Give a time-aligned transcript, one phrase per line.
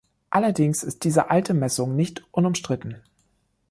[0.31, 3.03] Allerdings ist diese alte Messung nicht unumstritten.